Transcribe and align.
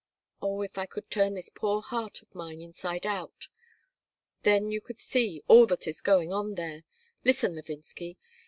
Oh, 0.41 0.63
if 0.63 0.79
I 0.79 0.87
could 0.87 1.11
turn 1.11 1.35
this 1.35 1.49
poor 1.53 1.79
heart 1.83 2.23
of 2.23 2.33
mine 2.33 2.59
inside 2.59 3.05
out! 3.05 3.49
Then 4.41 4.71
you 4.71 4.81
could 4.81 4.97
see 4.97 5.43
all 5.47 5.67
that 5.67 5.87
is 5.87 6.01
going 6.01 6.33
on 6.33 6.55
there. 6.55 6.81
Listen, 7.23 7.53
Levinsky. 7.55 8.17